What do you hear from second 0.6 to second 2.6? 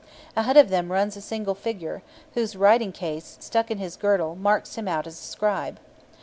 them runs a single figure, whose